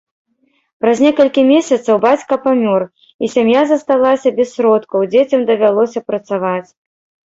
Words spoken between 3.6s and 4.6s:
засталася без